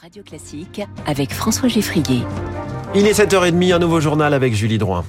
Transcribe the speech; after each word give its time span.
Radio 0.00 0.22
Classique 0.22 0.80
avec 1.06 1.32
François 1.32 1.68
Geffrier. 1.68 2.22
Il 2.94 3.06
est 3.06 3.18
7h30, 3.18 3.74
un 3.74 3.78
nouveau 3.78 4.00
journal 4.00 4.32
avec 4.34 4.54
Julie 4.54 4.78
Droin. 4.78 5.04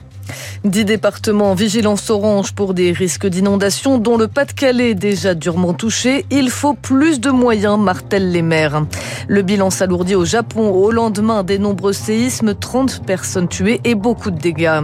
Dix 0.63 0.85
départements 0.85 1.51
en 1.51 1.55
vigilance 1.55 2.09
orange 2.09 2.53
pour 2.53 2.73
des 2.73 2.91
risques 2.91 3.27
d'inondation, 3.27 3.97
dont 3.97 4.17
le 4.17 4.27
Pas-de-Calais 4.27 4.93
déjà 4.93 5.33
durement 5.33 5.73
touché. 5.73 6.25
Il 6.31 6.49
faut 6.49 6.73
plus 6.73 7.19
de 7.19 7.29
moyens, 7.29 7.79
martèlent 7.79 8.31
les 8.31 8.41
maires. 8.41 8.85
Le 9.27 9.41
bilan 9.41 9.69
s'alourdit 9.69 10.15
au 10.15 10.25
Japon 10.25 10.69
au 10.69 10.91
lendemain 10.91 11.43
des 11.43 11.59
nombreux 11.59 11.93
séismes, 11.93 12.53
30 12.55 13.05
personnes 13.05 13.47
tuées 13.47 13.81
et 13.83 13.95
beaucoup 13.95 14.31
de 14.31 14.39
dégâts. 14.39 14.81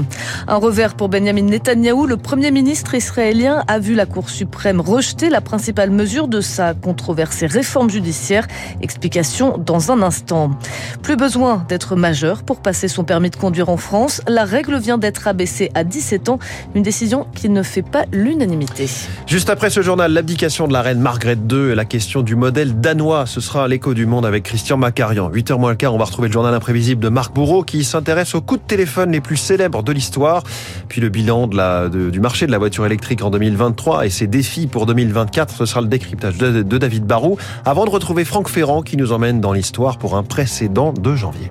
Un 0.47 0.55
revers 0.55 0.95
pour 0.95 1.09
Benjamin 1.09 1.43
Netanyahou, 1.43 2.05
le 2.05 2.17
premier 2.17 2.51
ministre 2.51 2.95
israélien 2.95 3.63
a 3.67 3.79
vu 3.79 3.95
la 3.95 4.05
Cour 4.05 4.29
suprême 4.29 4.81
rejeter 4.81 5.29
la 5.29 5.41
principale 5.41 5.91
mesure 5.91 6.27
de 6.27 6.41
sa 6.41 6.73
controversée 6.73 7.45
réforme 7.45 7.89
judiciaire. 7.89 8.47
Explication 8.81 9.57
dans 9.57 9.91
un 9.91 10.01
instant. 10.01 10.51
Plus 11.01 11.15
besoin 11.15 11.65
d'être 11.67 11.95
majeur 11.95 12.43
pour 12.43 12.61
passer 12.61 12.87
son 12.87 13.03
permis 13.03 13.29
de 13.29 13.35
conduire 13.35 13.69
en 13.69 13.77
France. 13.77 14.21
La 14.27 14.45
règle 14.45 14.77
vient 14.77 14.97
d'être 14.97 15.27
abaissée 15.39 15.71
à 15.73 15.85
17 15.85 16.27
ans, 16.27 16.39
une 16.75 16.83
décision 16.83 17.25
qui 17.33 17.47
ne 17.47 17.63
fait 17.63 17.81
pas 17.81 18.03
l'unanimité. 18.11 18.89
Juste 19.25 19.49
après 19.49 19.69
ce 19.69 19.81
journal, 19.81 20.11
l'abdication 20.11 20.67
de 20.67 20.73
la 20.73 20.81
reine 20.81 20.99
Margrethe 20.99 21.39
II 21.49 21.71
et 21.71 21.75
la 21.75 21.85
question 21.85 22.23
du 22.23 22.35
modèle 22.35 22.81
danois. 22.81 23.25
Ce 23.25 23.39
sera 23.39 23.69
l'écho 23.69 23.93
du 23.93 24.05
monde 24.05 24.25
avec 24.25 24.43
Christian 24.43 24.75
Macarian. 24.75 25.29
8h 25.29 25.57
moins 25.57 25.69
le 25.69 25.77
quart, 25.77 25.95
on 25.95 25.97
va 25.97 26.03
retrouver 26.03 26.27
le 26.27 26.33
journal 26.33 26.53
imprévisible 26.53 27.01
de 27.01 27.07
Marc 27.07 27.33
Bourreau 27.33 27.63
qui 27.63 27.85
s'intéresse 27.85 28.35
aux 28.35 28.41
coups 28.41 28.61
de 28.61 28.67
téléphone 28.67 29.13
les 29.13 29.21
plus 29.21 29.37
célèbres 29.37 29.81
de 29.81 29.93
l'histoire. 29.93 30.43
Puis 30.89 30.99
le 30.99 31.07
bilan 31.07 31.47
du 31.47 32.19
marché 32.19 32.45
de 32.45 32.51
la 32.51 32.57
voiture 32.57 32.85
électrique 32.85 33.23
en 33.23 33.29
2023 33.29 34.05
et 34.05 34.09
ses 34.09 34.27
défis 34.27 34.67
pour 34.67 34.87
2024. 34.87 35.55
Ce 35.55 35.65
sera 35.65 35.79
le 35.79 35.87
décryptage 35.87 36.37
de, 36.37 36.77
David 36.77 37.05
Barou 37.05 37.37
avant 37.63 37.85
de 37.85 37.91
retrouver 37.91 38.25
Franck 38.25 38.49
Ferrand 38.49 38.81
qui 38.81 38.97
nous 38.97 39.13
emmène 39.13 39.39
dans 39.39 39.53
l'histoire 39.53 39.99
pour 39.99 40.17
un 40.17 40.23
précédent 40.23 40.91
de 40.91 41.15
janvier. 41.15 41.49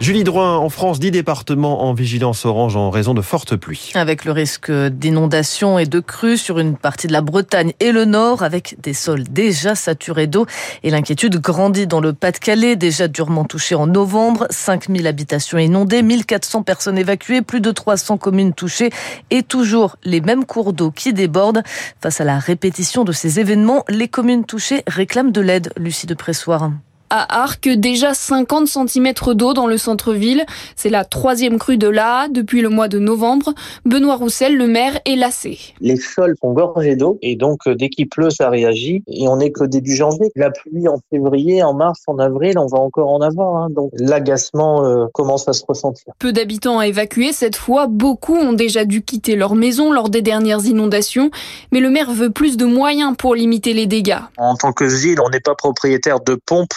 Julie 0.00 0.24
Drouin, 0.24 0.58
en 0.58 0.68
France, 0.68 0.98
10 0.98 1.12
départements 1.12 1.84
en 1.84 1.94
vigilance 1.94 2.44
orange 2.44 2.76
en 2.76 2.90
raison 2.90 3.14
de 3.14 3.22
fortes 3.22 3.56
pluies. 3.56 3.92
Avec 3.94 4.24
le 4.24 4.32
risque 4.32 4.70
d'inondation 4.70 5.78
et 5.78 5.86
de 5.86 6.00
crues 6.00 6.36
sur 6.36 6.58
une 6.58 6.76
partie 6.76 7.06
de 7.06 7.12
la 7.12 7.20
Bretagne 7.20 7.72
et 7.80 7.92
le 7.92 8.04
Nord, 8.04 8.42
avec 8.42 8.76
des 8.82 8.92
sols 8.92 9.22
déjà 9.22 9.74
saturés 9.74 10.26
d'eau. 10.26 10.46
Et 10.82 10.90
l'inquiétude 10.90 11.40
grandit 11.40 11.86
dans 11.86 12.00
le 12.00 12.12
Pas-de-Calais, 12.12 12.76
déjà 12.76 13.08
durement 13.08 13.44
touché 13.44 13.74
en 13.74 13.86
novembre. 13.86 14.46
5000 14.50 15.06
habitations 15.06 15.58
inondées, 15.58 16.02
1400 16.02 16.64
personnes 16.64 16.98
évacuées, 16.98 17.40
plus 17.40 17.60
de 17.60 17.70
300 17.70 18.18
communes 18.18 18.52
touchées 18.52 18.90
et 19.30 19.42
toujours 19.42 19.96
les 20.04 20.20
mêmes 20.20 20.44
cours 20.44 20.72
d'eau 20.72 20.90
qui 20.90 21.12
débordent. 21.12 21.62
Face 22.02 22.20
à 22.20 22.24
la 22.24 22.38
répétition 22.38 23.04
de 23.04 23.12
ces 23.12 23.40
événements, 23.40 23.84
les 23.88 24.08
communes 24.08 24.44
touchées 24.44 24.82
réclament 24.86 25.32
de 25.32 25.40
l'aide. 25.40 25.72
Lucie 25.76 26.06
de 26.06 26.14
Pressoir 26.14 26.70
à 27.10 27.42
Arc, 27.42 27.68
déjà 27.68 28.14
50 28.14 28.66
cm 28.66 29.12
d'eau 29.34 29.52
dans 29.52 29.66
le 29.66 29.78
centre-ville. 29.78 30.44
C'est 30.76 30.90
la 30.90 31.04
troisième 31.04 31.58
crue 31.58 31.76
de 31.76 31.88
l'A 31.88 32.28
depuis 32.28 32.60
le 32.60 32.68
mois 32.68 32.88
de 32.88 32.98
novembre. 32.98 33.54
Benoît 33.84 34.16
Roussel, 34.16 34.56
le 34.56 34.66
maire, 34.66 34.98
est 35.04 35.16
lassé. 35.16 35.58
Les 35.80 35.96
sols 35.96 36.34
sont 36.40 36.52
gorgés 36.52 36.96
d'eau 36.96 37.18
et 37.22 37.36
donc 37.36 37.60
euh, 37.66 37.74
dès 37.74 37.88
qu'il 37.88 38.08
pleut, 38.08 38.30
ça 38.30 38.48
réagit. 38.50 39.02
Et 39.06 39.28
on 39.28 39.36
n'est 39.36 39.52
que 39.52 39.64
début 39.64 39.94
janvier. 39.94 40.30
La 40.34 40.50
pluie 40.50 40.88
en 40.88 40.98
février, 41.10 41.62
en 41.62 41.74
mars, 41.74 42.00
en 42.06 42.18
avril, 42.18 42.58
on 42.58 42.66
va 42.66 42.78
encore 42.78 43.10
en 43.10 43.20
avoir. 43.20 43.56
Hein. 43.56 43.68
Donc 43.70 43.90
l'agacement 43.94 44.84
euh, 44.84 45.06
commence 45.12 45.46
à 45.48 45.52
se 45.52 45.64
ressentir. 45.68 46.12
Peu 46.18 46.32
d'habitants 46.32 46.78
à 46.78 46.86
évacuer 46.86 47.32
cette 47.32 47.56
fois. 47.56 47.86
Beaucoup 47.86 48.36
ont 48.36 48.52
déjà 48.52 48.84
dû 48.84 49.02
quitter 49.02 49.36
leur 49.36 49.54
maison 49.54 49.92
lors 49.92 50.08
des 50.08 50.22
dernières 50.22 50.64
inondations. 50.64 51.30
Mais 51.72 51.80
le 51.80 51.90
maire 51.90 52.12
veut 52.12 52.30
plus 52.30 52.56
de 52.56 52.64
moyens 52.64 53.14
pour 53.16 53.34
limiter 53.34 53.72
les 53.72 53.86
dégâts. 53.86 54.20
En 54.38 54.56
tant 54.56 54.72
que 54.72 54.84
ville, 54.84 55.20
on 55.24 55.30
n'est 55.30 55.40
pas 55.40 55.54
propriétaire 55.54 56.20
de 56.20 56.34
pompes 56.34 56.74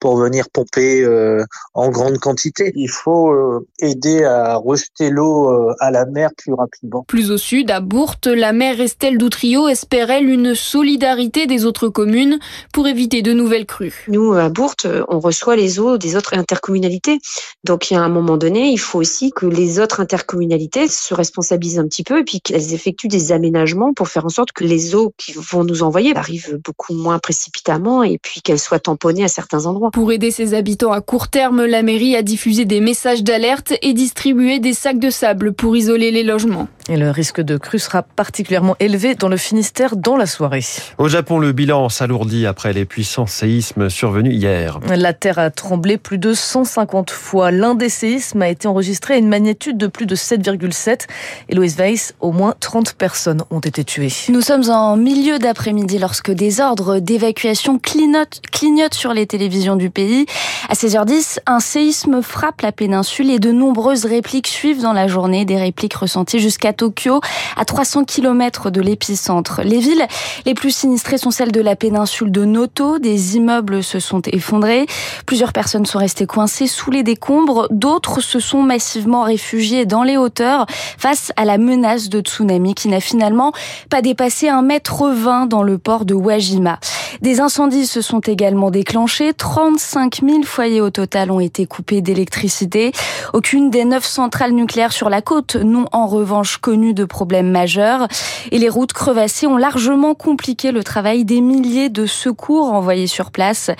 pour 0.00 0.16
venir 0.16 0.48
pomper 0.50 1.02
euh, 1.02 1.44
en 1.74 1.90
grande 1.90 2.18
quantité. 2.18 2.72
Il 2.74 2.88
faut 2.88 3.30
euh, 3.30 3.66
aider 3.78 4.24
à 4.24 4.56
rejeter 4.56 5.10
l'eau 5.10 5.50
euh, 5.50 5.74
à 5.78 5.90
la 5.90 6.06
mer 6.06 6.30
plus 6.36 6.54
rapidement. 6.54 7.04
Plus 7.06 7.30
au 7.30 7.38
sud, 7.38 7.70
à 7.70 7.80
Bourte, 7.80 8.26
la 8.26 8.52
maire 8.52 8.80
Estelle 8.80 9.18
Doutrio 9.18 9.68
espère, 9.68 10.10
elle, 10.10 10.28
une 10.28 10.54
solidarité 10.54 11.46
des 11.46 11.66
autres 11.66 11.88
communes 11.88 12.38
pour 12.72 12.88
éviter 12.88 13.22
de 13.22 13.32
nouvelles 13.32 13.66
crues. 13.66 14.04
Nous, 14.08 14.32
à 14.32 14.48
Bourte, 14.48 14.86
on 15.08 15.20
reçoit 15.20 15.56
les 15.56 15.78
eaux 15.78 15.98
des 15.98 16.16
autres 16.16 16.34
intercommunalités. 16.34 17.18
Donc, 17.64 17.90
il 17.90 17.94
y 17.94 17.96
a 17.96 18.02
un 18.02 18.08
moment 18.08 18.36
donné, 18.36 18.70
il 18.70 18.78
faut 18.78 18.98
aussi 18.98 19.32
que 19.32 19.46
les 19.46 19.80
autres 19.80 20.00
intercommunalités 20.00 20.88
se 20.88 21.12
responsabilisent 21.14 21.78
un 21.78 21.86
petit 21.86 22.04
peu 22.04 22.18
et 22.18 22.24
puis 22.24 22.40
qu'elles 22.40 22.72
effectuent 22.72 23.08
des 23.08 23.32
aménagements 23.32 23.92
pour 23.92 24.08
faire 24.08 24.24
en 24.24 24.30
sorte 24.30 24.52
que 24.52 24.64
les 24.64 24.94
eaux 24.94 25.12
qui 25.18 25.32
vont 25.32 25.64
nous 25.64 25.82
envoyer 25.82 26.16
arrivent 26.16 26.58
beaucoup 26.64 26.94
moins 26.94 27.18
précipitamment 27.18 28.02
et 28.02 28.18
puis 28.18 28.40
qu'elles 28.42 28.58
soient 28.58 28.78
tamponnées 28.80 29.24
à 29.24 29.28
certains 29.28 29.59
Pour 29.92 30.12
aider 30.12 30.30
ses 30.30 30.54
habitants 30.54 30.92
à 30.92 31.00
court 31.00 31.28
terme, 31.28 31.64
la 31.64 31.82
mairie 31.82 32.16
a 32.16 32.22
diffusé 32.22 32.64
des 32.64 32.80
messages 32.80 33.22
d'alerte 33.22 33.74
et 33.82 33.92
distribué 33.92 34.58
des 34.58 34.74
sacs 34.74 34.98
de 34.98 35.10
sable 35.10 35.52
pour 35.52 35.76
isoler 35.76 36.10
les 36.10 36.22
logements. 36.22 36.68
Et 36.92 36.96
le 36.96 37.12
risque 37.12 37.40
de 37.40 37.56
crue 37.56 37.78
sera 37.78 38.02
particulièrement 38.02 38.74
élevé 38.80 39.14
dans 39.14 39.28
le 39.28 39.36
Finistère 39.36 39.94
dans 39.94 40.16
la 40.16 40.26
soirée. 40.26 40.64
Au 40.98 41.06
Japon, 41.06 41.38
le 41.38 41.52
bilan 41.52 41.88
s'alourdit 41.88 42.46
après 42.46 42.72
les 42.72 42.84
puissants 42.84 43.28
séismes 43.28 43.88
survenus 43.88 44.34
hier. 44.34 44.80
La 44.88 45.12
Terre 45.12 45.38
a 45.38 45.50
tremblé 45.50 45.98
plus 45.98 46.18
de 46.18 46.34
150 46.34 47.12
fois. 47.12 47.52
L'un 47.52 47.76
des 47.76 47.90
séismes 47.90 48.42
a 48.42 48.48
été 48.48 48.66
enregistré 48.66 49.14
à 49.14 49.16
une 49.18 49.28
magnitude 49.28 49.78
de 49.78 49.86
plus 49.86 50.06
de 50.06 50.16
7,7. 50.16 51.06
Et 51.48 51.54
Louis 51.54 51.72
Weiss, 51.78 52.12
au 52.18 52.32
moins 52.32 52.54
30 52.58 52.94
personnes 52.94 53.44
ont 53.52 53.60
été 53.60 53.84
tuées. 53.84 54.12
Nous 54.28 54.40
sommes 54.40 54.68
en 54.68 54.96
milieu 54.96 55.38
d'après-midi 55.38 56.00
lorsque 56.00 56.32
des 56.32 56.60
ordres 56.60 56.98
d'évacuation 56.98 57.78
clignotent, 57.78 58.42
clignotent 58.50 58.94
sur 58.94 59.14
les 59.14 59.28
télévisions 59.28 59.76
du 59.76 59.90
pays. 59.90 60.26
À 60.68 60.74
16h10, 60.74 61.38
un 61.46 61.60
séisme 61.60 62.20
frappe 62.20 62.62
la 62.62 62.72
péninsule 62.72 63.30
et 63.30 63.38
de 63.38 63.52
nombreuses 63.52 64.06
répliques 64.06 64.48
suivent 64.48 64.82
dans 64.82 64.92
la 64.92 65.06
journée, 65.06 65.44
des 65.44 65.56
répliques 65.56 65.94
ressenties 65.94 66.40
jusqu'à 66.40 66.72
Tokyo, 66.80 67.20
à 67.58 67.66
300 67.66 68.04
km 68.04 68.70
de 68.70 68.80
l'épicentre. 68.80 69.60
Les 69.62 69.80
villes 69.80 70.06
les 70.46 70.54
plus 70.54 70.74
sinistrées 70.74 71.18
sont 71.18 71.30
celles 71.30 71.52
de 71.52 71.60
la 71.60 71.76
péninsule 71.76 72.32
de 72.32 72.46
Noto. 72.46 72.98
Des 72.98 73.36
immeubles 73.36 73.84
se 73.84 74.00
sont 74.00 74.22
effondrés. 74.32 74.86
Plusieurs 75.26 75.52
personnes 75.52 75.84
sont 75.84 75.98
restées 75.98 76.24
coincées 76.24 76.66
sous 76.66 76.90
les 76.90 77.02
décombres. 77.02 77.66
D'autres 77.70 78.22
se 78.22 78.40
sont 78.40 78.62
massivement 78.62 79.24
réfugiées 79.24 79.84
dans 79.84 80.04
les 80.04 80.16
hauteurs 80.16 80.64
face 80.96 81.32
à 81.36 81.44
la 81.44 81.58
menace 81.58 82.08
de 82.08 82.20
tsunami 82.20 82.74
qui 82.74 82.88
n'a 82.88 83.00
finalement 83.00 83.52
pas 83.90 84.00
dépassé 84.00 84.48
un 84.48 84.62
mètre 84.62 85.06
20 85.06 85.48
dans 85.48 85.62
le 85.62 85.76
port 85.76 86.06
de 86.06 86.14
Wajima. 86.14 86.78
Des 87.20 87.40
incendies 87.40 87.86
se 87.86 88.00
sont 88.00 88.20
également 88.20 88.70
déclenchés. 88.70 89.34
35 89.34 90.20
000 90.26 90.42
foyers 90.44 90.80
au 90.80 90.88
total 90.88 91.30
ont 91.30 91.40
été 91.40 91.66
coupés 91.66 92.00
d'électricité. 92.00 92.92
Aucune 93.34 93.68
des 93.68 93.84
neuf 93.84 94.06
centrales 94.06 94.52
nucléaires 94.52 94.92
sur 94.92 95.10
la 95.10 95.20
côte 95.20 95.56
n'ont 95.56 95.86
en 95.92 96.06
revanche 96.06 96.56
connu 96.60 96.94
de 96.94 97.04
problèmes 97.04 97.50
majeurs. 97.50 98.06
Et 98.50 98.58
les 98.58 98.68
routes 98.68 98.92
crevassées 98.92 99.46
ont 99.46 99.56
largement 99.56 100.14
compliqué 100.14 100.72
le 100.72 100.84
travail 100.84 101.24
des 101.24 101.40
milliers 101.40 101.88
de 101.88 102.06
secours 102.06 102.72
envoyés 102.72 103.06
sur 103.06 103.30
place. 103.30 103.70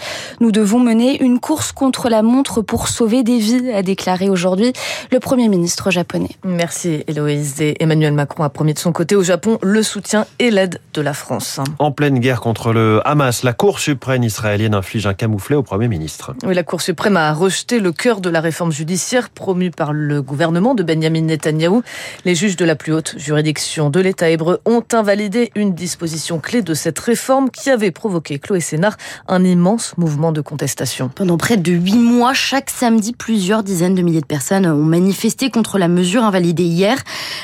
Nous 0.40 0.52
devons 0.52 0.80
mener 0.80 1.22
une 1.22 1.40
course 1.40 1.72
contre 1.72 2.08
la 2.08 2.22
montre 2.22 2.62
pour 2.62 2.88
sauver 2.88 3.22
des 3.22 3.38
vies, 3.38 3.70
a 3.72 3.82
déclaré 3.82 4.28
aujourd'hui 4.28 4.72
le 5.10 5.20
Premier 5.20 5.48
ministre 5.48 5.90
japonais. 5.90 6.30
Merci 6.44 7.04
Héloïse. 7.06 7.60
Et 7.60 7.82
Emmanuel 7.82 8.12
Macron 8.12 8.44
a 8.44 8.48
promis 8.48 8.74
de 8.74 8.78
son 8.78 8.92
côté 8.92 9.16
au 9.16 9.22
Japon 9.22 9.58
le 9.62 9.82
soutien 9.82 10.26
et 10.38 10.50
l'aide 10.50 10.80
de 10.94 11.00
la 11.00 11.12
France. 11.12 11.60
En 11.78 11.92
pleine 11.92 12.18
guerre 12.18 12.40
contre 12.40 12.72
le 12.72 13.00
Hamas, 13.04 13.42
la 13.42 13.52
Cour 13.52 13.78
suprême 13.78 14.22
israélienne 14.22 14.74
inflige 14.74 15.06
un 15.06 15.14
camouflet 15.14 15.56
au 15.56 15.62
Premier 15.62 15.88
ministre. 15.88 16.34
Oui, 16.44 16.54
la 16.54 16.62
Cour 16.62 16.80
suprême 16.80 17.16
a 17.16 17.32
rejeté 17.32 17.80
le 17.80 17.92
cœur 17.92 18.20
de 18.20 18.30
la 18.30 18.40
réforme 18.40 18.72
judiciaire 18.72 19.30
promue 19.30 19.70
par 19.70 19.92
le 19.92 20.22
gouvernement 20.22 20.74
de 20.74 20.82
Benjamin 20.82 21.22
Netanyahou. 21.22 21.82
Les 22.24 22.34
juges 22.34 22.56
de 22.56 22.64
la 22.64 22.69
plus 22.74 22.92
haute 22.92 23.14
juridiction 23.16 23.90
de 23.90 24.00
l'État 24.00 24.30
hébreu 24.30 24.60
ont 24.64 24.84
invalidé 24.92 25.50
une 25.54 25.74
disposition 25.74 26.38
clé 26.38 26.62
de 26.62 26.74
cette 26.74 26.98
réforme 26.98 27.50
qui 27.50 27.70
avait 27.70 27.90
provoqué, 27.90 28.38
Chloé 28.38 28.60
Sénard, 28.60 28.96
un 29.28 29.44
immense 29.44 29.96
mouvement 29.96 30.32
de 30.32 30.40
contestation. 30.40 31.08
Pendant 31.08 31.36
près 31.36 31.56
de 31.56 31.72
huit 31.72 31.98
mois, 31.98 32.34
chaque 32.34 32.70
samedi, 32.70 33.12
plusieurs 33.12 33.62
dizaines 33.62 33.94
de 33.94 34.02
milliers 34.02 34.20
de 34.20 34.26
personnes 34.26 34.66
ont 34.66 34.84
manifesté 34.84 35.50
contre 35.50 35.78
la 35.78 35.88
mesure 35.88 36.24
invalidée 36.24 36.64
hier. 36.64 36.98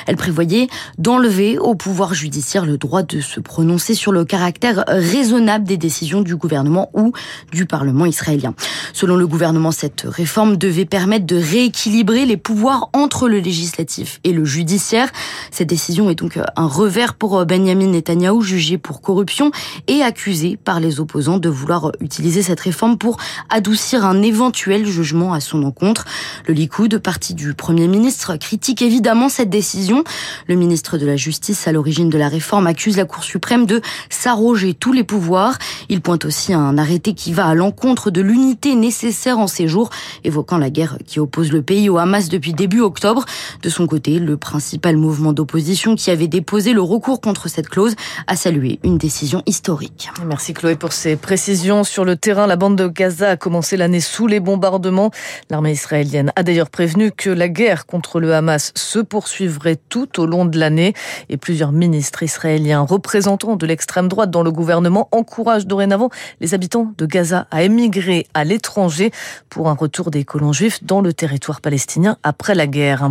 Elle 0.05 0.17
prévoyait 0.17 0.67
d'enlever 0.97 1.57
au 1.57 1.75
pouvoir 1.75 2.13
judiciaire 2.13 2.65
le 2.65 2.77
droit 2.77 3.03
de 3.03 3.21
se 3.21 3.39
prononcer 3.39 3.93
sur 3.93 4.11
le 4.11 4.25
caractère 4.25 4.83
raisonnable 4.87 5.65
des 5.65 5.77
décisions 5.77 6.21
du 6.21 6.35
gouvernement 6.35 6.89
ou 6.93 7.11
du 7.51 7.65
Parlement 7.65 8.05
israélien. 8.05 8.53
Selon 8.93 9.15
le 9.15 9.27
gouvernement, 9.27 9.71
cette 9.71 10.05
réforme 10.07 10.57
devait 10.57 10.85
permettre 10.85 11.25
de 11.25 11.35
rééquilibrer 11.35 12.25
les 12.25 12.37
pouvoirs 12.37 12.89
entre 12.93 13.27
le 13.27 13.39
législatif 13.39 14.19
et 14.23 14.33
le 14.33 14.45
judiciaire. 14.45 15.09
Cette 15.51 15.69
décision 15.69 16.09
est 16.09 16.15
donc 16.15 16.39
un 16.55 16.67
revers 16.67 17.15
pour 17.15 17.45
Benjamin 17.45 17.87
Netanyahu, 17.87 18.41
jugé 18.41 18.77
pour 18.77 19.01
corruption 19.01 19.51
et 19.87 20.01
accusé 20.01 20.57
par 20.57 20.79
les 20.79 20.99
opposants 20.99 21.37
de 21.37 21.49
vouloir 21.49 21.91
utiliser 21.99 22.43
cette 22.43 22.59
réforme 22.59 22.97
pour 22.97 23.17
adoucir 23.49 24.05
un 24.05 24.21
éventuel 24.21 24.85
jugement 24.85 25.33
à 25.33 25.39
son 25.39 25.63
encontre. 25.63 26.05
Le 26.45 26.53
Likoud, 26.53 26.99
parti 26.99 27.33
du 27.33 27.53
Premier 27.53 27.87
ministre, 27.87 28.37
critique 28.37 28.81
évidemment 28.81 29.29
cette 29.29 29.49
décision. 29.49 30.03
Le 30.47 30.55
ministre 30.55 30.97
de 30.97 31.05
la 31.05 31.15
Justice, 31.15 31.67
à 31.67 31.71
l'origine 31.71 32.09
de 32.09 32.17
la 32.17 32.29
réforme, 32.29 32.67
accuse 32.67 32.97
la 32.97 33.05
Cour 33.05 33.23
suprême 33.23 33.65
de 33.65 33.81
s'arroger 34.09 34.73
tous 34.73 34.93
les 34.93 35.03
pouvoirs. 35.03 35.57
Il 35.89 36.01
pointe 36.01 36.25
aussi 36.25 36.53
un 36.53 36.77
arrêté 36.77 37.13
qui 37.13 37.33
va 37.33 37.47
à 37.47 37.55
l'encontre 37.55 38.11
de 38.11 38.21
l'unité 38.21 38.75
nécessaire 38.75 39.39
en 39.39 39.47
ces 39.47 39.67
jours, 39.67 39.89
évoquant 40.23 40.57
la 40.57 40.69
guerre 40.69 40.97
qui 41.05 41.19
oppose 41.19 41.51
le 41.51 41.61
pays 41.61 41.89
au 41.89 41.97
Hamas 41.97 42.29
depuis 42.29 42.53
début 42.53 42.81
octobre. 42.81 43.25
De 43.63 43.69
son 43.69 43.87
côté, 43.87 44.19
le 44.19 44.37
principal 44.37 44.95
mouvement 44.95 45.06
d'opposition 45.07 45.95
qui 45.95 46.11
avait 46.11 46.27
déposé 46.27 46.73
le 46.73 46.81
recours 46.81 47.21
contre 47.21 47.47
cette 47.47 47.69
clause 47.69 47.95
a 48.27 48.35
salué 48.35 48.79
une 48.83 48.97
décision 48.97 49.41
historique. 49.45 50.09
Merci 50.25 50.53
Chloé 50.53 50.75
pour 50.75 50.91
ces 50.91 51.15
précisions 51.15 51.83
sur 51.83 52.03
le 52.03 52.15
terrain. 52.15 52.45
La 52.45 52.55
bande 52.55 52.75
de 52.75 52.87
Gaza 52.87 53.31
a 53.31 53.37
commencé 53.37 53.77
l'année 53.77 54.01
sous 54.01 54.27
les 54.27 54.39
bombardements. 54.39 55.11
L'armée 55.49 55.71
israélienne 55.71 56.31
a 56.35 56.43
d'ailleurs 56.43 56.69
prévenu 56.69 57.11
que 57.11 57.29
la 57.29 57.47
guerre 57.47 57.85
contre 57.85 58.19
le 58.19 58.33
Hamas 58.33 58.73
se 58.75 58.99
poursuivrait 58.99 59.77
tout 59.89 60.19
au 60.19 60.25
long 60.25 60.45
de 60.45 60.59
l'année 60.59 60.93
et 61.29 61.37
plusieurs 61.37 61.71
ministres 61.71 62.23
israéliens 62.23 62.81
représentants 62.81 63.55
de 63.55 63.65
l'extrême 63.65 64.07
droite 64.07 64.31
dans 64.31 64.43
le 64.43 64.51
gouvernement 64.51 65.07
encouragent 65.11 65.67
dorénavant 65.67 66.09
les 66.41 66.53
habitants 66.53 66.91
de 66.97 67.05
Gaza 67.05 67.47
à 67.51 67.63
émigrer 67.63 68.27
à 68.33 68.43
l'étranger 68.43 69.11
pour 69.49 69.69
un 69.69 69.73
retour 69.73 70.11
des 70.11 70.25
colons 70.25 70.53
juifs 70.53 70.83
dans 70.83 71.01
le 71.01 71.13
territoire 71.13 71.61
palestinien 71.61 72.17
après 72.23 72.55
la 72.55 72.67
guerre. 72.67 73.09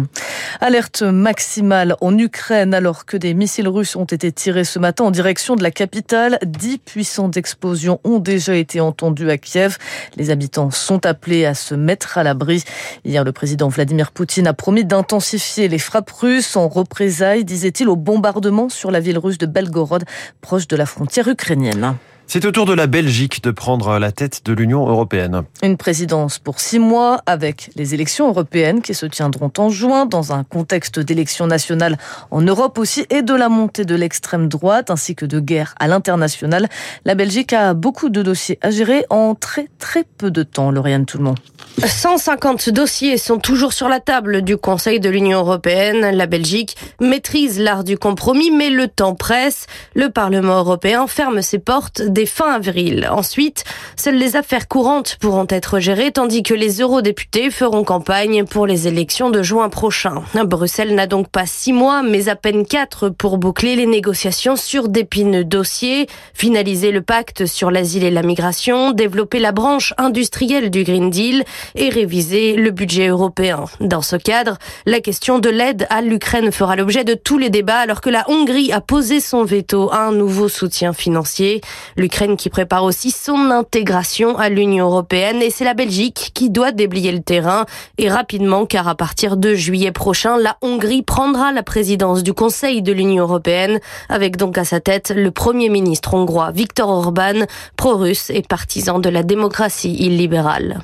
Alerte 0.60 1.02
maximale 1.02 1.85
en 2.00 2.18
Ukraine 2.18 2.74
alors 2.74 3.04
que 3.04 3.16
des 3.16 3.34
missiles 3.34 3.68
russes 3.68 3.94
ont 3.96 4.04
été 4.04 4.32
tirés 4.32 4.64
ce 4.64 4.78
matin 4.78 5.04
en 5.04 5.10
direction 5.10 5.54
de 5.54 5.62
la 5.62 5.70
capitale. 5.70 6.38
Dix 6.44 6.78
puissantes 6.78 7.36
explosions 7.36 8.00
ont 8.04 8.18
déjà 8.18 8.56
été 8.56 8.80
entendues 8.80 9.30
à 9.30 9.38
Kiev. 9.38 9.76
Les 10.16 10.30
habitants 10.30 10.70
sont 10.70 11.06
appelés 11.06 11.44
à 11.44 11.54
se 11.54 11.74
mettre 11.74 12.18
à 12.18 12.22
l'abri. 12.22 12.64
Hier, 13.04 13.22
le 13.22 13.32
président 13.32 13.68
Vladimir 13.68 14.12
Poutine 14.12 14.46
a 14.46 14.54
promis 14.54 14.84
d'intensifier 14.84 15.68
les 15.68 15.78
frappes 15.78 16.10
russes 16.10 16.56
en 16.56 16.68
représailles, 16.68 17.44
disait-il, 17.44 17.88
au 17.88 17.96
bombardement 17.96 18.68
sur 18.68 18.90
la 18.90 19.00
ville 19.00 19.18
russe 19.18 19.38
de 19.38 19.46
Belgorod, 19.46 20.04
proche 20.40 20.66
de 20.66 20.76
la 20.76 20.86
frontière 20.86 21.28
ukrainienne. 21.28 21.96
C'est 22.28 22.44
au 22.44 22.50
tour 22.50 22.66
de 22.66 22.72
la 22.72 22.88
Belgique 22.88 23.40
de 23.44 23.52
prendre 23.52 24.00
la 24.00 24.10
tête 24.10 24.44
de 24.44 24.52
l'Union 24.52 24.88
européenne. 24.88 25.42
Une 25.62 25.76
présidence 25.76 26.40
pour 26.40 26.58
six 26.58 26.80
mois 26.80 27.20
avec 27.24 27.70
les 27.76 27.94
élections 27.94 28.26
européennes 28.26 28.82
qui 28.82 28.94
se 28.94 29.06
tiendront 29.06 29.52
en 29.58 29.70
juin 29.70 30.06
dans 30.06 30.32
un 30.32 30.42
contexte 30.42 30.98
d'élections 30.98 31.46
nationales 31.46 31.96
en 32.32 32.42
Europe 32.42 32.78
aussi 32.78 33.06
et 33.10 33.22
de 33.22 33.32
la 33.32 33.48
montée 33.48 33.84
de 33.84 33.94
l'extrême 33.94 34.48
droite 34.48 34.90
ainsi 34.90 35.14
que 35.14 35.24
de 35.24 35.38
guerre 35.38 35.76
à 35.78 35.86
l'international. 35.86 36.68
La 37.04 37.14
Belgique 37.14 37.52
a 37.52 37.74
beaucoup 37.74 38.08
de 38.08 38.22
dossiers 38.22 38.58
à 38.60 38.72
gérer 38.72 39.06
en 39.08 39.36
très 39.36 39.68
très 39.78 40.02
peu 40.02 40.32
de 40.32 40.42
temps, 40.42 40.72
Lauriane 40.72 41.06
Tout-le-Monde. 41.06 41.38
150 41.84 42.70
dossiers 42.70 43.18
sont 43.18 43.38
toujours 43.38 43.74
sur 43.74 43.88
la 43.88 44.00
table 44.00 44.40
du 44.40 44.56
Conseil 44.56 44.98
de 44.98 45.10
l'Union 45.10 45.40
européenne. 45.40 46.16
La 46.16 46.24
Belgique 46.26 46.74
maîtrise 47.00 47.60
l'art 47.60 47.84
du 47.84 47.98
compromis, 47.98 48.50
mais 48.50 48.70
le 48.70 48.88
temps 48.88 49.14
presse. 49.14 49.66
Le 49.94 50.08
Parlement 50.08 50.56
européen 50.56 51.06
ferme 51.06 51.42
ses 51.42 51.58
portes 51.58 52.00
dès 52.00 52.24
fin 52.24 52.54
avril. 52.54 53.06
Ensuite, 53.12 53.64
seules 53.96 54.16
les 54.16 54.36
affaires 54.36 54.68
courantes 54.68 55.18
pourront 55.20 55.46
être 55.50 55.78
gérées, 55.78 56.12
tandis 56.12 56.42
que 56.42 56.54
les 56.54 56.80
eurodéputés 56.80 57.50
feront 57.50 57.84
campagne 57.84 58.44
pour 58.44 58.66
les 58.66 58.88
élections 58.88 59.28
de 59.28 59.42
juin 59.42 59.68
prochain. 59.68 60.22
Bruxelles 60.46 60.94
n'a 60.94 61.06
donc 61.06 61.28
pas 61.28 61.44
six 61.44 61.74
mois, 61.74 62.02
mais 62.02 62.28
à 62.28 62.36
peine 62.36 62.64
quatre 62.64 63.10
pour 63.10 63.36
boucler 63.36 63.76
les 63.76 63.86
négociations 63.86 64.56
sur 64.56 64.88
d'épineux 64.88 65.44
dossiers, 65.44 66.06
finaliser 66.32 66.90
le 66.90 67.02
pacte 67.02 67.44
sur 67.44 67.70
l'asile 67.70 68.04
et 68.04 68.10
la 68.10 68.22
migration, 68.22 68.92
développer 68.92 69.40
la 69.40 69.52
branche 69.52 69.92
industrielle 69.98 70.70
du 70.70 70.82
Green 70.82 71.10
Deal, 71.10 71.44
et 71.74 71.88
réviser 71.88 72.54
le 72.54 72.70
budget 72.70 73.08
européen. 73.08 73.64
Dans 73.80 74.02
ce 74.02 74.16
cadre, 74.16 74.58
la 74.86 75.00
question 75.00 75.38
de 75.38 75.48
l'aide 75.48 75.86
à 75.90 76.02
l'Ukraine 76.02 76.52
fera 76.52 76.76
l'objet 76.76 77.04
de 77.04 77.14
tous 77.14 77.38
les 77.38 77.50
débats 77.50 77.78
alors 77.78 78.00
que 78.00 78.10
la 78.10 78.24
Hongrie 78.28 78.72
a 78.72 78.80
posé 78.80 79.20
son 79.20 79.44
veto 79.44 79.90
à 79.92 80.00
un 80.06 80.12
nouveau 80.12 80.48
soutien 80.48 80.92
financier. 80.92 81.60
L'Ukraine 81.96 82.36
qui 82.36 82.50
prépare 82.50 82.84
aussi 82.84 83.10
son 83.10 83.50
intégration 83.50 84.38
à 84.38 84.48
l'Union 84.48 84.86
européenne 84.86 85.42
et 85.42 85.50
c'est 85.50 85.64
la 85.64 85.74
Belgique 85.74 86.30
qui 86.34 86.50
doit 86.50 86.72
déblayer 86.72 87.12
le 87.12 87.20
terrain 87.20 87.66
et 87.98 88.08
rapidement 88.08 88.66
car 88.66 88.88
à 88.88 88.94
partir 88.94 89.36
de 89.36 89.54
juillet 89.54 89.92
prochain, 89.92 90.38
la 90.38 90.56
Hongrie 90.62 91.02
prendra 91.02 91.52
la 91.52 91.62
présidence 91.62 92.22
du 92.22 92.32
Conseil 92.32 92.82
de 92.82 92.92
l'Union 92.92 93.24
européenne 93.24 93.80
avec 94.08 94.36
donc 94.36 94.58
à 94.58 94.64
sa 94.64 94.80
tête 94.80 95.12
le 95.14 95.30
premier 95.30 95.68
ministre 95.68 96.14
hongrois 96.14 96.50
Viktor 96.50 96.88
Orban, 96.88 97.46
pro-russe 97.76 98.30
et 98.30 98.42
partisan 98.42 98.98
de 98.98 99.08
la 99.08 99.22
démocratie 99.22 99.94
illibérale. 99.94 100.80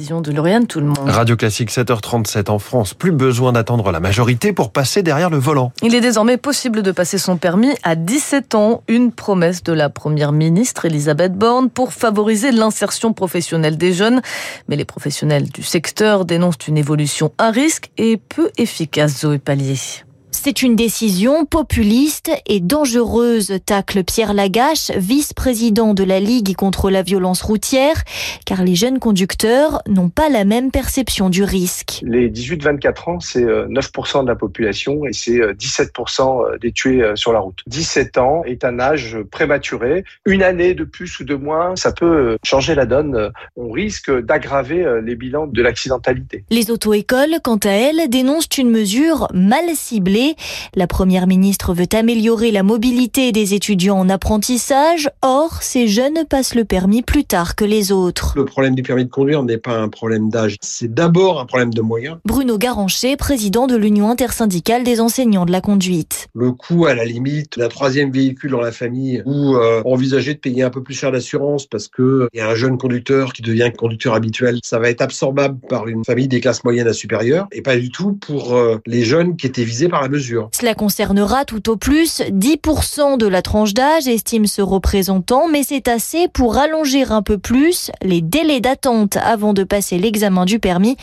De 0.00 0.32
Lauriane 0.32 0.66
Tout 0.66 0.80
le 0.80 0.86
monde. 0.86 1.08
Radio 1.08 1.36
Classique 1.36 1.70
7h37 1.70 2.50
en 2.50 2.58
France. 2.58 2.94
Plus 2.94 3.12
besoin 3.12 3.52
d'attendre 3.52 3.92
la 3.92 4.00
majorité 4.00 4.54
pour 4.54 4.72
passer 4.72 5.02
derrière 5.02 5.28
le 5.28 5.36
volant. 5.36 5.72
Il 5.82 5.94
est 5.94 6.00
désormais 6.00 6.38
possible 6.38 6.82
de 6.82 6.90
passer 6.90 7.18
son 7.18 7.36
permis 7.36 7.74
à 7.82 7.96
17 7.96 8.54
ans. 8.54 8.82
Une 8.88 9.12
promesse 9.12 9.62
de 9.62 9.74
la 9.74 9.90
première 9.90 10.32
ministre 10.32 10.86
Elisabeth 10.86 11.34
Borne 11.34 11.68
pour 11.68 11.92
favoriser 11.92 12.50
l'insertion 12.50 13.12
professionnelle 13.12 13.76
des 13.76 13.92
jeunes. 13.92 14.22
Mais 14.68 14.76
les 14.76 14.86
professionnels 14.86 15.50
du 15.50 15.62
secteur 15.62 16.24
dénoncent 16.24 16.66
une 16.66 16.78
évolution 16.78 17.32
à 17.36 17.50
risque 17.50 17.90
et 17.98 18.16
peu 18.16 18.50
efficace, 18.56 19.20
Zoé 19.20 19.38
Pallier. 19.38 19.76
C'est 20.42 20.62
une 20.62 20.74
décision 20.74 21.44
populiste 21.44 22.30
et 22.46 22.60
dangereuse, 22.60 23.58
tacle 23.66 24.02
Pierre 24.04 24.32
Lagache, 24.32 24.90
vice-président 24.96 25.92
de 25.92 26.02
la 26.02 26.18
Ligue 26.18 26.56
contre 26.56 26.88
la 26.88 27.02
violence 27.02 27.42
routière, 27.42 28.04
car 28.46 28.64
les 28.64 28.74
jeunes 28.74 29.00
conducteurs 29.00 29.82
n'ont 29.86 30.08
pas 30.08 30.30
la 30.30 30.46
même 30.46 30.70
perception 30.70 31.28
du 31.28 31.44
risque. 31.44 32.00
Les 32.04 32.30
18-24 32.30 33.10
ans, 33.10 33.20
c'est 33.20 33.44
9% 33.44 33.46
euh, 33.48 34.22
de 34.22 34.28
la 34.28 34.34
population 34.34 35.04
et 35.04 35.12
c'est 35.12 35.40
17% 35.40 36.20
euh, 36.22 36.54
euh, 36.54 36.58
des 36.58 36.72
tués 36.72 37.04
sur 37.16 37.34
la 37.34 37.40
route. 37.40 37.58
17 37.66 38.16
ans 38.16 38.42
est 38.46 38.64
un 38.64 38.80
âge 38.80 39.18
prématuré. 39.30 40.04
Une 40.24 40.42
année 40.42 40.72
de 40.72 40.84
plus 40.84 41.20
ou 41.20 41.24
de 41.24 41.34
moins, 41.34 41.76
ça 41.76 41.92
peut 41.92 42.38
changer 42.44 42.74
la 42.74 42.86
donne. 42.86 43.30
On 43.56 43.70
risque 43.70 44.10
d'aggraver 44.10 44.86
les 45.04 45.16
bilans 45.16 45.46
de 45.46 45.60
l'accidentalité. 45.60 46.44
Les 46.48 46.70
auto-écoles, 46.70 47.40
quant 47.44 47.58
à 47.58 47.72
elles, 47.72 48.08
dénoncent 48.08 48.56
une 48.56 48.70
mesure 48.70 49.28
mal 49.34 49.66
ciblée 49.74 50.29
la 50.74 50.86
première 50.86 51.26
ministre 51.26 51.74
veut 51.74 51.88
améliorer 51.92 52.50
la 52.50 52.62
mobilité 52.62 53.32
des 53.32 53.54
étudiants 53.54 53.98
en 53.98 54.08
apprentissage. 54.08 55.08
Or, 55.22 55.62
ces 55.62 55.88
jeunes 55.88 56.24
passent 56.28 56.54
le 56.54 56.64
permis 56.64 57.02
plus 57.02 57.24
tard 57.24 57.56
que 57.56 57.64
les 57.64 57.92
autres. 57.92 58.32
Le 58.36 58.44
problème 58.44 58.74
du 58.74 58.82
permis 58.82 59.04
de 59.04 59.10
conduire 59.10 59.42
n'est 59.42 59.58
pas 59.58 59.76
un 59.76 59.88
problème 59.88 60.30
d'âge, 60.30 60.56
c'est 60.60 60.92
d'abord 60.92 61.40
un 61.40 61.46
problème 61.46 61.72
de 61.72 61.80
moyens. 61.80 62.18
Bruno 62.24 62.58
Garancher, 62.58 63.16
président 63.16 63.66
de 63.66 63.76
l'Union 63.76 64.10
intersyndicale 64.10 64.84
des 64.84 65.00
enseignants 65.00 65.46
de 65.46 65.52
la 65.52 65.60
conduite. 65.60 66.28
Le 66.34 66.52
coût, 66.52 66.86
à 66.86 66.94
la 66.94 67.04
limite, 67.04 67.58
d'un 67.58 67.68
troisième 67.68 68.10
véhicule 68.10 68.50
dans 68.50 68.60
la 68.60 68.72
famille 68.72 69.22
ou 69.26 69.56
euh, 69.56 69.82
envisager 69.84 70.34
de 70.34 70.38
payer 70.38 70.62
un 70.62 70.70
peu 70.70 70.82
plus 70.82 70.94
cher 70.94 71.12
d'assurance 71.12 71.66
parce 71.66 71.88
qu'il 71.88 72.28
y 72.34 72.40
a 72.40 72.48
un 72.48 72.54
jeune 72.54 72.78
conducteur 72.78 73.32
qui 73.32 73.42
devient 73.42 73.70
conducteur 73.76 74.14
habituel, 74.14 74.58
ça 74.62 74.78
va 74.78 74.90
être 74.90 75.02
absorbable 75.02 75.58
par 75.68 75.88
une 75.88 76.04
famille 76.04 76.28
des 76.28 76.40
classes 76.40 76.64
moyennes 76.64 76.88
à 76.88 76.92
supérieures 76.92 77.46
et 77.52 77.62
pas 77.62 77.76
du 77.76 77.90
tout 77.90 78.12
pour 78.14 78.54
euh, 78.54 78.78
les 78.86 79.04
jeunes 79.04 79.36
qui 79.36 79.46
étaient 79.46 79.64
visés 79.64 79.88
par 79.88 80.02
la 80.02 80.08
cela 80.52 80.74
concernera 80.74 81.44
tout 81.44 81.70
au 81.70 81.76
plus 81.76 82.20
10% 82.20 83.18
de 83.18 83.26
la 83.26 83.42
tranche 83.42 83.74
d'âge, 83.74 84.08
estime 84.08 84.46
ce 84.46 84.62
représentant, 84.62 85.48
mais 85.48 85.62
c'est 85.62 85.88
assez 85.88 86.28
pour 86.28 86.58
allonger 86.58 87.04
un 87.04 87.22
peu 87.22 87.38
plus 87.38 87.90
les 88.02 88.20
délais 88.20 88.60
d'attente 88.60 89.16
avant 89.16 89.52
de 89.52 89.64
passer 89.64 89.98
l'examen 89.98 90.44
du 90.44 90.58
permis 90.58 90.96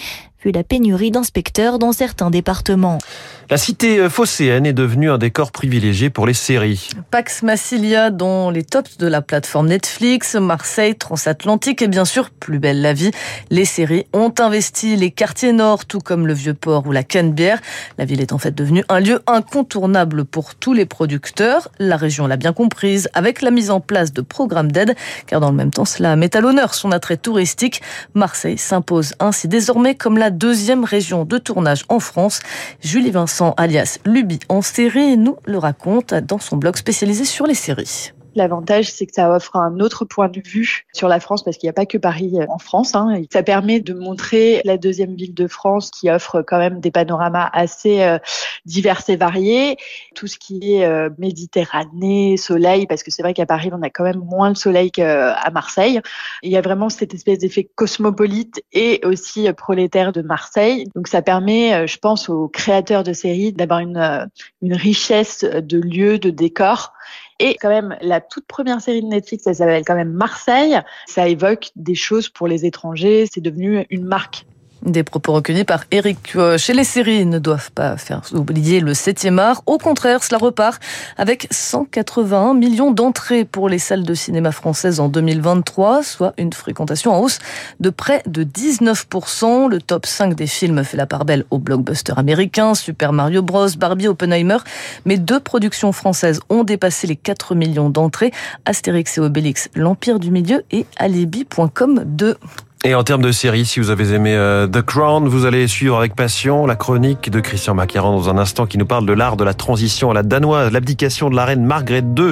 vu 0.44 0.52
la 0.52 0.64
pénurie 0.64 1.12
d'inspecteurs 1.12 1.80
dans 1.80 1.92
certains 1.92 2.30
départements. 2.30 3.00
La 3.50 3.56
cité 3.56 4.10
phocéenne 4.10 4.66
est 4.66 4.74
devenue 4.74 5.10
un 5.10 5.18
décor 5.18 5.54
privilégié 5.54 6.10
pour 6.10 6.28
les 6.28 6.34
séries. 6.34 6.90
Pax 7.12 7.44
Massilia 7.44 8.10
dans 8.10 8.50
les 8.50 8.66
tops 8.66 8.98
de 8.98 9.08
la 9.08 9.22
plateforme 9.22 9.70
Netflix, 9.70 10.36
Marseille, 10.36 10.96
Transatlantique 10.96 11.82
et 11.82 11.88
bien 11.88 12.04
sûr 12.04 12.30
Plus 12.30 12.60
belle 12.60 12.82
la 12.82 12.92
vie. 12.92 13.12
Les 13.50 13.64
séries 13.64 14.06
ont 14.12 14.34
investi 14.38 14.98
les 14.98 15.12
quartiers 15.12 15.54
nord, 15.54 15.86
tout 15.86 16.00
comme 16.00 16.28
le 16.28 16.34
Vieux-Port 16.34 16.88
ou 16.88 16.92
la 16.92 17.04
Canebière. 17.04 17.62
La 17.98 18.04
ville 18.04 18.20
est 18.20 18.34
en 18.34 18.38
fait 18.38 18.54
devenue 18.54 18.84
un 18.90 19.00
lieu 19.00 19.22
incontournable 19.28 20.26
pour 20.26 20.56
tous 20.56 20.74
les 20.74 20.86
producteurs. 20.86 21.70
La 21.80 21.96
région 21.96 22.28
l'a 22.28 22.36
bien 22.36 22.52
comprise 22.52 23.08
avec 23.14 23.42
la 23.42 23.52
mise 23.52 23.72
en 23.72 23.80
place 23.80 24.12
de 24.12 24.20
programmes 24.20 24.74
d'aide, 24.74 24.94
car 25.26 25.40
dans 25.40 25.52
le 25.52 25.56
même 25.56 25.72
temps, 25.72 25.86
cela 25.86 26.18
met 26.18 26.36
à 26.36 26.42
l'honneur 26.42 26.74
son 26.74 26.92
attrait 26.92 27.16
touristique. 27.16 27.82
Marseille 28.14 28.58
s'impose 28.58 29.14
ainsi 29.22 29.48
désormais 29.48 29.96
comme 29.96 30.18
la 30.18 30.32
deuxième 30.32 30.84
région 30.84 31.24
de 31.24 31.38
tournage 31.38 31.86
en 31.88 32.02
France. 32.02 32.42
Julie 32.82 33.12
Vincent 33.12 33.37
alias 33.58 34.00
Luby 34.06 34.40
en 34.50 34.62
série, 34.62 35.18
nous 35.18 35.38
le 35.46 35.58
raconte 35.58 36.14
dans 36.14 36.40
son 36.40 36.58
blog 36.58 36.76
spécialisé 36.76 37.26
sur 37.26 37.46
les 37.46 37.54
séries. 37.54 38.14
L'avantage, 38.38 38.92
c'est 38.92 39.08
que 39.08 39.14
ça 39.16 39.32
offre 39.32 39.56
un 39.56 39.80
autre 39.80 40.06
point 40.06 40.30
de 40.30 40.40
vue 40.46 40.86
sur 40.94 41.08
la 41.08 41.20
France 41.20 41.44
parce 41.44 41.58
qu'il 41.58 41.66
n'y 41.66 41.72
a 41.72 41.74
pas 41.74 41.88
que 41.88 41.98
Paris 41.98 42.34
euh, 42.36 42.46
en 42.50 42.60
France. 42.60 42.94
Hein. 42.94 43.24
Ça 43.34 43.42
permet 43.42 43.80
de 43.80 43.96
montrer 43.96 44.62
la 44.64 44.78
deuxième 44.78 45.16
ville 45.16 45.34
de 45.34 45.48
France 45.48 45.90
qui 45.90 46.12
offre 46.12 46.44
quand 46.44 46.60
même 46.60 46.80
des 46.80 46.92
panoramas 46.92 47.50
assez 47.52 48.04
euh, 48.04 48.20
divers 48.66 49.02
et 49.08 49.16
variés. 49.16 49.78
Tout 50.14 50.28
ce 50.28 50.38
qui 50.38 50.76
est 50.76 50.86
euh, 50.86 51.10
Méditerranée, 51.18 52.38
soleil, 52.38 52.86
parce 52.86 53.02
que 53.02 53.10
c'est 53.10 53.24
vrai 53.24 53.34
qu'à 53.34 53.48
Paris, 53.48 53.72
on 53.74 53.82
a 53.82 53.90
quand 53.90 54.04
même 54.04 54.22
moins 54.24 54.52
de 54.52 54.58
soleil 54.58 54.92
qu'à 54.92 55.50
Marseille. 55.52 56.00
Il 56.44 56.52
y 56.52 56.58
a 56.58 56.62
vraiment 56.62 56.90
cette 56.90 57.16
espèce 57.16 57.40
d'effet 57.40 57.68
cosmopolite 57.74 58.62
et 58.72 59.02
aussi 59.04 59.52
prolétaire 59.54 60.12
de 60.12 60.22
Marseille. 60.22 60.86
Donc 60.94 61.08
ça 61.08 61.24
permet, 61.24 61.88
je 61.88 61.98
pense, 61.98 62.30
aux 62.30 62.48
créateurs 62.50 63.04
de 63.04 63.14
séries 63.14 63.52
d'avoir 63.52 63.80
une 63.80 64.30
richesse 64.62 65.44
de 65.44 65.80
lieux, 65.80 66.20
de 66.20 66.30
décors 66.30 66.94
et 67.40 67.56
quand 67.56 67.70
même, 67.70 67.96
la 68.02 68.20
toute 68.20 68.46
première 68.48 68.82
série 68.82 69.02
de 69.02 69.08
Netflix, 69.08 69.46
elle 69.46 69.56
s'appelle 69.56 69.84
quand 69.86 69.96
même 69.96 70.12
Marseille. 70.12 70.80
Ça 71.06 71.28
évoque 71.28 71.72
des 71.76 71.96
choses 71.96 72.30
pour 72.30 72.48
les 72.48 72.66
étrangers. 72.66 73.28
C'est 73.32 73.42
devenu 73.42 73.86
une 73.90 74.06
marque. 74.06 74.46
Des 74.84 75.04
propos 75.04 75.34
recueillis 75.34 75.64
par 75.64 75.84
Eric 75.92 76.38
Chez 76.58 76.74
Les 76.74 76.84
séries 76.84 77.26
ne 77.26 77.40
doivent 77.40 77.72
pas 77.72 77.98
faire 77.98 78.22
oublier 78.34 78.80
le 78.80 78.94
7e 78.94 79.40
art. 79.40 79.64
Au 79.66 79.78
contraire, 79.78 80.24
cela 80.24 80.38
repart 80.38 80.82
avec 81.18 81.48
181 81.52 82.54
millions 82.54 82.92
d'entrées 82.92 83.44
pour 83.44 83.70
les 83.70 83.80
salles 83.80 84.04
de 84.04 84.14
cinéma 84.14 84.52
françaises 84.52 85.00
en 85.00 85.10
2023, 85.10 86.04
soit 86.04 86.34
une 86.38 86.54
fréquentation 86.54 87.14
en 87.14 87.20
hausse 87.20 87.40
de 87.80 87.90
près 87.90 88.22
de 88.28 88.44
19%. 88.44 89.70
Le 89.70 89.82
top 89.82 90.06
5 90.06 90.36
des 90.36 90.48
films 90.48 90.84
fait 90.84 90.98
la 90.98 91.08
part 91.08 91.26
belle 91.26 91.46
aux 91.50 91.60
blockbusters 91.60 92.20
américains, 92.20 92.76
Super 92.76 93.14
Mario 93.14 93.42
Bros, 93.42 93.70
Barbie, 93.78 94.08
Oppenheimer. 94.08 94.58
Mais 95.06 95.18
deux 95.18 95.40
productions 95.40 95.92
françaises 95.92 96.40
ont 96.50 96.64
dépassé 96.64 97.08
les 97.08 97.16
4 97.16 97.56
millions 97.56 97.90
d'entrées. 97.90 98.32
Astérix 98.66 99.18
et 99.18 99.22
Obélix, 99.22 99.70
l'Empire 99.76 100.20
du 100.20 100.32
Milieu 100.32 100.64
et 100.72 100.86
Alibi.com 100.98 102.04
2. 102.06 102.38
Et 102.88 102.96
en 102.96 103.04
termes 103.04 103.22
de 103.22 103.34
série, 103.34 103.66
si 103.66 103.82
vous 103.82 103.90
avez 103.90 104.14
aimé 104.14 104.34
euh, 104.34 104.66
The 104.66 104.82
Crown, 104.82 105.28
vous 105.28 105.44
allez 105.44 105.68
suivre 105.68 105.98
avec 105.98 106.16
passion 106.16 106.66
la 106.66 106.78
chronique 106.78 107.30
de 107.30 107.42
Christian 107.42 107.74
Macaron 107.74 108.16
dans 108.16 108.30
un 108.30 108.38
instant 108.38 108.66
qui 108.66 108.78
nous 108.78 108.86
parle 108.86 109.06
de 109.06 109.12
l'art 109.12 109.36
de 109.36 109.44
la 109.44 109.54
transition 109.54 110.10
à 110.10 110.14
la 110.14 110.24
danoise, 110.24 110.72
l'abdication 110.72 111.30
de 111.30 111.36
la 111.36 111.44
reine 111.44 111.66
Margrethe 111.66 112.06
II. 112.18 112.32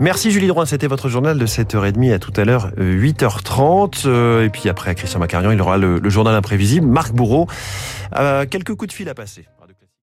Merci 0.00 0.32
Julie 0.32 0.48
Droin, 0.48 0.66
c'était 0.66 0.88
votre 0.88 1.08
journal 1.08 1.38
de 1.38 1.46
7h30 1.46 2.12
à 2.12 2.18
tout 2.18 2.32
à 2.34 2.44
l'heure 2.44 2.72
8h30. 2.76 4.06
Euh, 4.06 4.46
et 4.46 4.48
puis 4.48 4.68
après 4.68 4.96
Christian 4.96 5.20
Macarian, 5.20 5.52
il 5.52 5.60
aura 5.62 5.78
le, 5.78 6.00
journal 6.10 6.34
imprévisible. 6.34 6.88
Marc 6.88 7.12
Bourreau, 7.12 7.46
quelques 8.50 8.74
coups 8.74 8.88
de 8.88 8.92
fil 8.92 9.08
à 9.08 9.14
passer. 9.14 9.46